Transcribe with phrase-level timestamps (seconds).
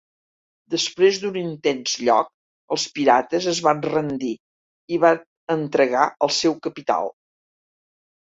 [0.75, 2.29] Després d'un intens lloc,
[2.75, 4.33] els pirates es van rendir
[4.97, 5.21] i van
[5.57, 7.13] entregar el seu capital.